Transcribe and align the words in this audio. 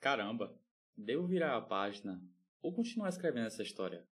Caramba, 0.00 0.54
devo 0.96 1.26
virar 1.26 1.56
a 1.56 1.60
página 1.60 2.22
ou 2.62 2.72
continuar 2.72 3.08
escrevendo 3.08 3.48
essa 3.48 3.64
história? 3.64 4.04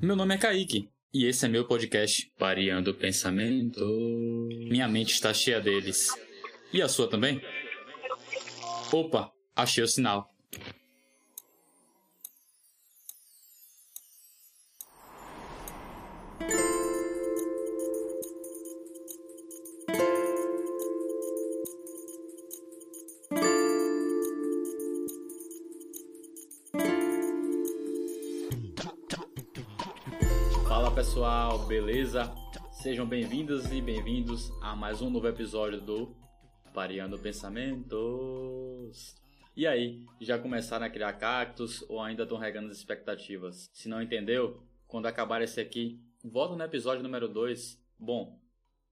Meu 0.00 0.14
nome 0.14 0.36
é 0.36 0.38
Kaique 0.38 0.88
e 1.12 1.26
esse 1.26 1.44
é 1.44 1.48
meu 1.48 1.66
podcast 1.66 2.32
Variando 2.38 2.92
o 2.92 2.94
Pensamento. 2.94 3.84
Minha 4.70 4.86
mente 4.86 5.14
está 5.14 5.34
cheia 5.34 5.60
deles. 5.60 6.08
E 6.72 6.80
a 6.80 6.88
sua 6.88 7.10
também? 7.10 7.42
Opa, 8.92 9.32
achei 9.56 9.82
o 9.82 9.88
sinal. 9.88 10.32
Pessoal, 30.98 31.66
beleza? 31.66 32.32
Sejam 32.70 33.06
bem-vindas 33.06 33.70
e 33.70 33.80
bem-vindos 33.80 34.50
a 34.62 34.74
mais 34.74 35.02
um 35.02 35.10
novo 35.10 35.28
episódio 35.28 35.80
do 35.80 36.16
Variando 36.72 37.18
Pensamentos. 37.18 39.14
E 39.56 39.66
aí, 39.66 40.04
já 40.20 40.38
começaram 40.38 40.86
a 40.86 40.90
criar 40.90 41.12
cactos 41.14 41.84
ou 41.88 42.00
ainda 42.00 42.22
estão 42.22 42.38
regando 42.38 42.70
as 42.70 42.78
expectativas? 42.78 43.68
Se 43.72 43.88
não 43.88 44.00
entendeu, 44.00 44.62
quando 44.86 45.06
acabar 45.06 45.42
esse 45.42 45.60
aqui, 45.60 46.00
volta 46.24 46.56
no 46.56 46.64
episódio 46.64 47.02
número 47.02 47.28
2. 47.28 47.80
Bom, 47.98 48.38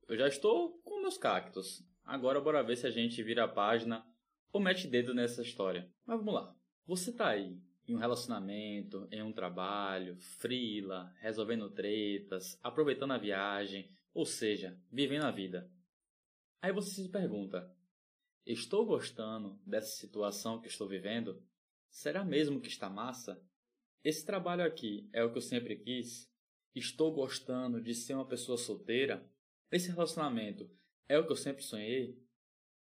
eu 0.09 0.17
já 0.17 0.29
estou 0.29 0.81
com 0.85 1.01
meus 1.01 1.17
cactos. 1.17 1.85
Agora 2.05 2.41
bora 2.41 2.63
ver 2.63 2.77
se 2.77 2.87
a 2.87 2.91
gente 2.91 3.23
vira 3.23 3.45
a 3.45 3.49
página 3.49 4.05
ou 4.53 4.61
mete 4.61 4.87
dedo 4.87 5.15
nessa 5.15 5.43
história. 5.43 5.89
Mas 6.05 6.19
vamos 6.19 6.35
lá. 6.35 6.55
Você 6.87 7.13
tá 7.13 7.29
aí 7.29 7.57
em 7.89 7.95
um 7.95 7.99
relacionamento, 7.99 9.07
em 9.11 9.23
um 9.23 9.33
trabalho, 9.33 10.17
frila, 10.17 11.15
resolvendo 11.21 11.71
tretas, 11.71 12.59
aproveitando 12.63 13.13
a 13.13 13.19
viagem, 13.19 13.91
ou 14.13 14.27
seja, 14.27 14.79
vivendo 14.91 15.25
a 15.25 15.31
vida. 15.31 15.71
Aí 16.61 16.73
você 16.73 17.03
se 17.03 17.09
pergunta: 17.09 17.71
estou 18.45 18.85
gostando 18.85 19.61
dessa 19.65 19.97
situação 19.97 20.61
que 20.61 20.69
estou 20.69 20.89
vivendo? 20.89 21.43
Será 21.89 22.25
mesmo 22.25 22.61
que 22.61 22.69
está 22.69 22.91
massa? 22.91 23.41
Esse 24.03 24.25
trabalho 24.25 24.65
aqui 24.65 25.09
é 25.13 25.25
o 25.25 25.31
que 25.31 25.39
eu 25.39 25.43
sempre 25.43 25.77
quis? 25.77 26.31
Estou 26.75 27.13
gostando 27.13 27.81
de 27.81 27.95
ser 27.95 28.15
uma 28.15 28.27
pessoa 28.27 28.59
solteira? 28.59 29.25
Esse 29.71 29.91
relacionamento 29.91 30.71
é 31.09 31.19
o 31.19 31.25
que 31.25 31.33
eu 31.33 31.37
sempre 31.37 31.63
sonhei? 31.63 32.21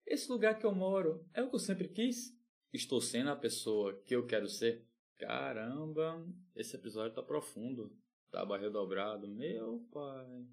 Esse 0.06 0.30
lugar 0.30 0.58
que 0.58 0.66
eu 0.66 0.74
moro 0.74 1.26
é 1.32 1.42
o 1.42 1.48
que 1.48 1.54
eu 1.54 1.60
sempre 1.60 1.88
quis? 1.88 2.36
Estou 2.72 3.00
sendo 3.00 3.30
a 3.30 3.36
pessoa 3.36 4.00
que 4.04 4.14
eu 4.14 4.26
quero 4.26 4.48
ser? 4.48 4.86
Caramba, 5.18 6.22
esse 6.54 6.76
episódio 6.76 7.14
tá 7.14 7.22
profundo. 7.22 7.90
Tá 8.30 8.44
barril 8.44 8.70
dobrado. 8.70 9.26
Meu 9.26 9.86
pai. 9.90 10.46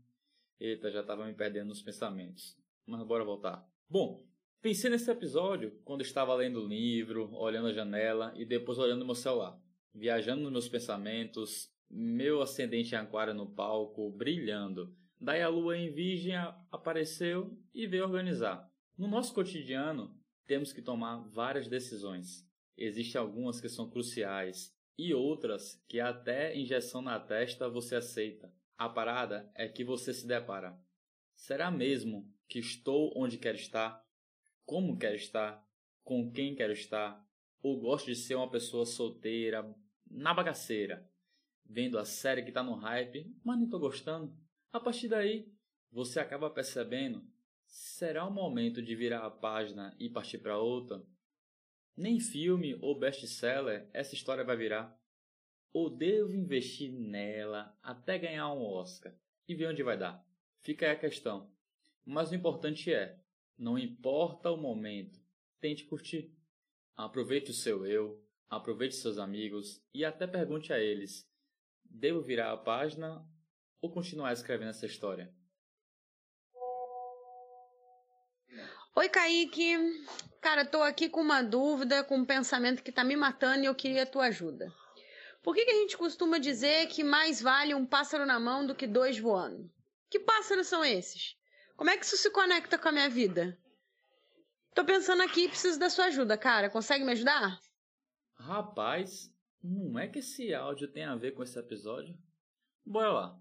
Eita, 0.60 0.90
já 0.90 1.04
tava 1.04 1.26
me 1.26 1.34
perdendo 1.34 1.68
nos 1.68 1.82
pensamentos. 1.82 2.58
Mas 2.86 3.06
bora 3.06 3.26
voltar. 3.26 3.68
Bom, 3.90 4.26
pensei 4.62 4.90
nesse 4.90 5.12
episódio 5.12 5.78
quando 5.84 6.02
estava 6.02 6.34
lendo 6.36 6.62
o 6.62 6.68
livro, 6.68 7.34
olhando 7.34 7.68
a 7.68 7.74
janela 7.74 8.34
e 8.36 8.46
depois 8.46 8.78
olhando 8.78 9.06
meu 9.06 9.16
celular. 9.16 9.60
Viajando 9.94 10.44
nos 10.44 10.52
meus 10.52 10.70
pensamentos, 10.70 11.72
meu 11.90 12.42
ascendente 12.42 12.96
em 12.96 12.98
aquário 12.98 13.34
no 13.34 13.54
palco, 13.54 14.10
brilhando. 14.12 14.96
Daí 15.20 15.42
a 15.42 15.50
lua 15.50 15.78
em 15.78 15.92
virgem 15.92 16.36
apareceu 16.72 17.58
e 17.74 17.86
veio 17.86 18.04
organizar. 18.04 18.70
No 18.98 19.08
nosso 19.08 19.34
cotidiano, 19.34 20.18
temos 20.46 20.72
que 20.72 20.82
tomar 20.82 21.28
várias 21.30 21.68
decisões. 21.68 22.48
Existem 22.78 23.20
algumas 23.20 23.62
que 23.62 23.70
são 23.70 23.90
cruciais 23.90 24.76
e 24.98 25.14
outras 25.14 25.82
que 25.88 26.00
até 26.00 26.56
injeção 26.56 27.02
na 27.02 27.20
testa 27.20 27.70
você 27.70 27.96
aceita. 27.96 28.54
A 28.78 28.90
parada 28.90 29.52
é 29.56 29.68
que 29.68 29.84
você 29.84 30.14
se 30.14 30.28
depara. 30.28 30.78
Será 31.36 31.70
mesmo 31.72 32.32
que 32.48 32.60
estou 32.60 33.14
onde 33.16 33.38
quero 33.38 33.58
estar? 33.58 34.04
Como 34.66 34.98
quero 34.98 35.16
estar? 35.16 35.64
Com 36.04 36.32
quem 36.32 36.56
quero 36.56 36.74
estar? 36.74 37.24
Ou 37.62 37.80
gosto 37.80 38.08
de 38.08 38.16
ser 38.16 38.36
uma 38.36 38.50
pessoa 38.50 38.86
solteira, 38.86 39.74
na 40.10 40.34
bagaceira, 40.34 41.10
vendo 41.66 41.98
a 41.98 42.06
série 42.06 42.44
que 42.44 42.50
está 42.50 42.62
no 42.62 42.76
hype, 42.76 43.36
mas 43.44 43.58
não 43.58 43.66
estou 43.66 43.80
gostando? 43.80 44.36
A 44.72 44.80
partir 44.80 45.08
daí, 45.08 45.52
você 45.92 46.20
acaba 46.20 46.50
percebendo: 46.50 47.26
será 47.66 48.26
o 48.26 48.32
momento 48.32 48.82
de 48.82 48.96
virar 48.96 49.26
a 49.26 49.32
página 49.32 49.96
e 50.00 50.10
partir 50.10 50.40
para 50.40 50.58
outra? 50.58 51.04
Nem 51.96 52.20
filme 52.20 52.76
ou 52.82 52.98
best-seller 52.98 53.88
essa 53.94 54.16
história 54.16 54.44
vai 54.44 54.58
virar. 54.58 55.00
Ou 55.72 55.90
devo 55.90 56.34
investir 56.34 56.92
nela 56.92 57.78
até 57.82 58.18
ganhar 58.18 58.52
um 58.54 58.64
Oscar 58.64 59.16
e 59.48 59.56
ver 59.56 59.68
onde 59.68 59.84
vai 59.84 59.98
dar? 59.98 60.26
Fica 60.62 60.86
aí 60.86 60.92
a 60.92 61.00
questão. 61.00 61.52
Mas 62.06 62.32
o 62.32 62.36
importante 62.36 62.94
é, 62.94 63.20
não 63.58 63.78
importa 63.78 64.52
o 64.52 64.58
momento, 64.58 65.20
tente 65.60 65.86
curtir. 65.86 66.36
Aproveite 66.96 67.52
o 67.52 67.54
seu 67.54 67.86
eu, 67.86 68.24
aproveite 68.50 68.96
seus 68.96 69.18
amigos 69.18 69.84
e 69.94 70.06
até 70.06 70.28
pergunte 70.28 70.72
a 70.74 70.80
eles: 70.80 71.28
devo 71.84 72.22
virar 72.22 72.52
a 72.52 72.58
página 72.58 73.28
ou 73.82 73.92
continuar 73.92 74.34
escrevendo 74.34 74.70
essa 74.70 74.86
história? 74.86 75.34
Oi, 78.96 79.10
Kaique. 79.10 79.76
Cara, 80.40 80.64
tô 80.64 80.84
aqui 80.84 81.10
com 81.10 81.22
uma 81.22 81.42
dúvida, 81.42 82.04
com 82.04 82.18
um 82.18 82.26
pensamento 82.26 82.84
que 82.84 82.92
tá 82.92 83.04
me 83.04 83.16
matando 83.16 83.64
e 83.64 83.66
eu 83.66 83.74
queria 83.74 84.04
a 84.04 84.06
tua 84.06 84.26
ajuda. 84.26 84.72
Por 85.42 85.56
que, 85.56 85.66
que 85.66 85.72
a 85.72 85.80
gente 85.80 85.98
costuma 85.98 86.38
dizer 86.38 86.88
que 86.90 87.04
mais 87.04 87.42
vale 87.42 87.74
um 87.74 87.88
pássaro 87.88 88.24
na 88.24 88.40
mão 88.40 88.68
do 88.68 88.76
que 88.76 88.86
dois 88.86 89.18
voando? 89.18 89.68
Que 90.12 90.20
pássaros 90.20 90.68
são 90.68 90.86
esses? 90.86 91.36
Como 91.76 91.90
é 91.90 91.98
que 91.98 92.06
isso 92.06 92.18
se 92.18 92.30
conecta 92.30 92.78
com 92.78 92.88
a 92.88 92.92
minha 92.92 93.10
vida? 93.10 93.58
Tô 94.76 94.86
pensando 94.86 95.24
aqui 95.24 95.46
e 95.46 95.50
preciso 95.50 95.80
da 95.80 95.90
sua 95.90 96.06
ajuda, 96.06 96.38
cara. 96.38 96.70
Consegue 96.70 97.04
me 97.04 97.14
ajudar? 97.14 97.60
Rapaz, 98.36 99.34
não 99.64 99.98
é 99.98 100.08
que 100.08 100.20
esse 100.20 100.54
áudio 100.54 100.88
tem 100.88 101.04
a 101.04 101.16
ver 101.16 101.32
com 101.32 101.42
esse 101.42 101.58
episódio? 101.58 102.16
Bora 102.86 103.12
lá. 103.12 103.40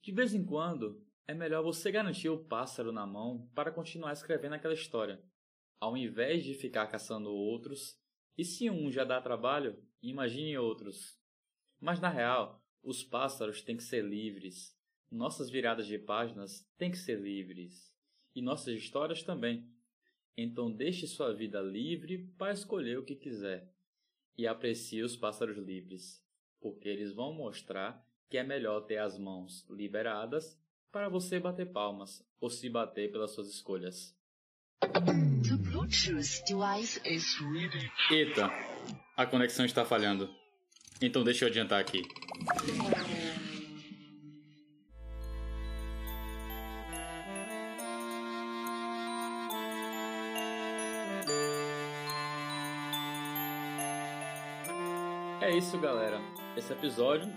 De 0.00 0.12
vez 0.12 0.32
em 0.32 0.44
quando, 0.44 1.04
é 1.30 1.34
melhor 1.34 1.62
você 1.62 1.92
garantir 1.92 2.28
o 2.28 2.44
pássaro 2.44 2.90
na 2.90 3.06
mão 3.06 3.48
para 3.54 3.70
continuar 3.70 4.12
escrevendo 4.12 4.54
aquela 4.54 4.74
história, 4.74 5.22
ao 5.78 5.96
invés 5.96 6.42
de 6.42 6.54
ficar 6.54 6.88
caçando 6.88 7.30
outros. 7.30 7.96
E 8.36 8.44
se 8.44 8.68
um 8.68 8.90
já 8.90 9.04
dá 9.04 9.20
trabalho, 9.20 9.80
imagine 10.02 10.58
outros. 10.58 11.16
Mas 11.78 12.00
na 12.00 12.08
real, 12.08 12.60
os 12.82 13.04
pássaros 13.04 13.62
têm 13.62 13.76
que 13.76 13.84
ser 13.84 14.04
livres. 14.04 14.76
Nossas 15.08 15.48
viradas 15.48 15.86
de 15.86 16.00
páginas 16.00 16.68
têm 16.76 16.90
que 16.90 16.98
ser 16.98 17.20
livres. 17.20 17.94
E 18.34 18.42
nossas 18.42 18.74
histórias 18.74 19.22
também. 19.22 19.72
Então 20.36 20.68
deixe 20.68 21.06
sua 21.06 21.32
vida 21.32 21.60
livre 21.60 22.26
para 22.36 22.52
escolher 22.52 22.98
o 22.98 23.04
que 23.04 23.14
quiser. 23.14 23.72
E 24.36 24.48
aprecie 24.48 25.04
os 25.04 25.16
pássaros 25.16 25.58
livres, 25.58 26.26
porque 26.60 26.88
eles 26.88 27.12
vão 27.12 27.32
mostrar 27.32 28.04
que 28.28 28.36
é 28.36 28.42
melhor 28.42 28.80
ter 28.80 28.98
as 28.98 29.16
mãos 29.16 29.64
liberadas 29.70 30.59
para 30.92 31.08
você 31.08 31.38
bater 31.38 31.66
palmas 31.72 32.22
ou 32.40 32.50
se 32.50 32.68
bater 32.68 33.10
pelas 33.10 33.30
suas 33.32 33.48
escolhas. 33.48 34.14
Eita, 38.10 38.50
a 39.16 39.26
conexão 39.26 39.64
está 39.64 39.84
falhando. 39.84 40.28
Então 41.00 41.22
deixa 41.22 41.44
eu 41.44 41.48
adiantar 41.48 41.80
aqui. 41.80 42.02
É 55.40 55.56
isso, 55.56 55.78
galera. 55.78 56.20
Esse 56.56 56.72
episódio 56.72 57.32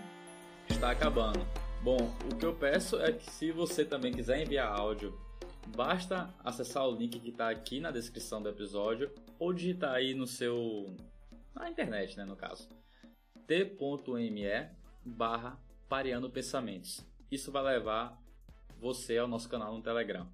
está 0.70 0.92
acabando. 0.92 1.63
Bom, 1.84 1.98
o 2.32 2.38
que 2.38 2.46
eu 2.46 2.56
peço 2.56 2.98
é 3.02 3.12
que 3.12 3.30
se 3.30 3.52
você 3.52 3.84
também 3.84 4.14
quiser 4.14 4.42
enviar 4.42 4.72
áudio, 4.72 5.20
basta 5.76 6.34
acessar 6.42 6.88
o 6.88 6.96
link 6.96 7.20
que 7.20 7.30
está 7.30 7.50
aqui 7.50 7.82
na 7.82 7.92
descrição 7.92 8.42
do 8.42 8.48
episódio 8.48 9.12
ou 9.38 9.52
digitar 9.52 9.92
aí 9.92 10.14
no 10.14 10.26
seu 10.26 10.96
na 11.54 11.70
internet, 11.70 12.16
né, 12.16 12.24
no 12.24 12.38
caso, 12.38 12.70
t.me 13.46 14.70
barra 15.04 15.60
pareando 15.90 16.30
pensamentos. 16.30 17.06
Isso 17.30 17.52
vai 17.52 17.62
levar 17.64 18.18
você 18.80 19.18
ao 19.18 19.28
nosso 19.28 19.50
canal 19.50 19.76
no 19.76 19.84
Telegram. 19.84 20.26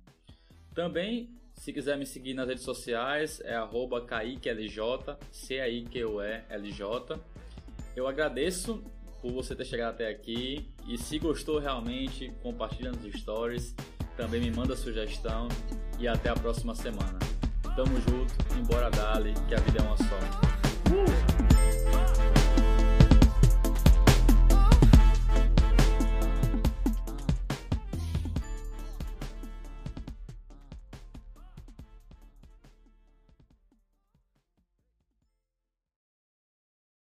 Também, 0.76 1.36
se 1.56 1.74
quiser 1.74 1.98
me 1.98 2.06
seguir 2.06 2.36
nas 2.36 2.48
redes 2.48 2.64
sociais, 2.64 3.42
é 3.42 3.56
arroba 3.56 4.06
kaiquelj, 4.06 4.78
C-A-I-Q-U-E-L-J. 5.32 7.20
Eu 7.96 8.08
agradeço 8.08 8.84
por 9.22 9.32
você 9.32 9.56
ter 9.56 9.66
chegado 9.66 9.92
até 9.94 10.10
aqui. 10.10 10.70
E 10.88 10.98
se 10.98 11.20
gostou 11.20 11.60
realmente, 11.60 12.32
compartilha 12.42 12.92
nos 12.92 13.14
stories. 13.20 13.76
também 14.16 14.42
me 14.42 14.52
manda 14.52 14.76
sugestão 14.76 15.48
e 15.98 16.08
até 16.08 16.30
a 16.30 16.36
próxima 16.36 16.76
semana. 16.76 17.18
Tamo 17.76 17.96
junto, 18.02 18.34
embora 18.60 18.90
dali, 18.90 19.34
que 19.48 19.56
a 19.56 19.60
vida 19.60 19.80
é 19.80 19.82
uma 19.82 19.98
só. 19.98 21.49